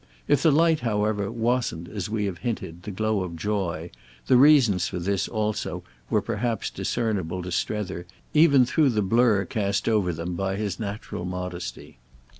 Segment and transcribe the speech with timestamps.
[0.27, 3.91] If the light however wasn't, as we have hinted, the glow of joy,
[4.25, 9.87] the reasons for this also were perhaps discernible to Strether even through the blur cast
[9.87, 11.99] over them by his natural modesty.